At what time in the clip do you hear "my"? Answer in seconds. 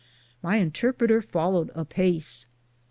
0.41-0.57